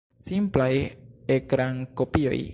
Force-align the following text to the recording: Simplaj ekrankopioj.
Simplaj 0.27 0.71
ekrankopioj. 1.37 2.41